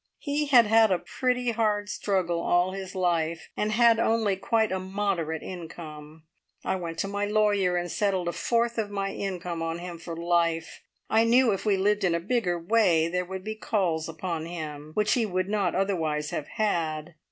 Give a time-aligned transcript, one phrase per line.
[0.17, 4.79] He had had a pretty hard struggle all his life, and had only quite a
[4.79, 6.23] moderate income.
[6.65, 10.17] I went to my lawyer and settled a fourth of my income on him for
[10.17, 10.81] life.
[11.07, 14.89] I knew if we lived in a bigger way there would be calls upon him
[14.95, 17.13] which he would not otherwise have had.